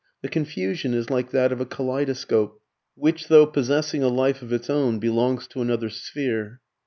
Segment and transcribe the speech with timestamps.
[0.23, 2.59] The confusion is like that of a kaleidoscope,
[2.95, 6.59] which though possessing a life of its own, belongs to another sphere.